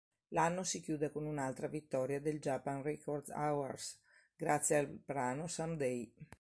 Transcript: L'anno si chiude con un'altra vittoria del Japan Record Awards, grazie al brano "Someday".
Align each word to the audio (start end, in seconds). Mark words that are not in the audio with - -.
L'anno 0.29 0.63
si 0.63 0.81
chiude 0.81 1.11
con 1.11 1.27
un'altra 1.27 1.67
vittoria 1.67 2.19
del 2.19 2.39
Japan 2.39 2.81
Record 2.81 3.29
Awards, 3.29 4.01
grazie 4.35 4.77
al 4.77 4.87
brano 4.87 5.45
"Someday". 5.45 6.11